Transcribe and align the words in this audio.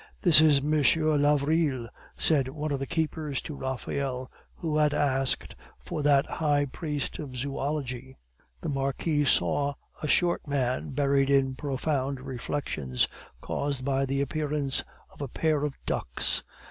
"That 0.23 0.41
is 0.41 0.57
M. 0.61 0.71
Lavrille," 1.19 1.87
said 2.17 2.47
one 2.47 2.71
of 2.71 2.79
the 2.79 2.87
keepers 2.87 3.39
to 3.41 3.53
Raphael, 3.53 4.31
who 4.55 4.75
had 4.77 4.95
asked 4.95 5.55
for 5.77 6.01
that 6.01 6.25
high 6.25 6.65
priest 6.65 7.19
of 7.19 7.35
zoology. 7.35 8.15
The 8.61 8.69
Marquis 8.69 9.25
saw 9.25 9.75
a 10.01 10.07
short 10.07 10.47
man 10.47 10.89
buried 10.89 11.29
in 11.29 11.53
profound 11.53 12.19
reflections, 12.19 13.07
caused 13.41 13.85
by 13.85 14.07
the 14.07 14.21
appearance 14.21 14.83
of 15.11 15.21
a 15.21 15.27
pair 15.27 15.63
of 15.63 15.75
ducks. 15.85 16.41